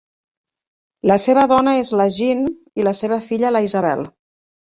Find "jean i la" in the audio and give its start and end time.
2.17-2.93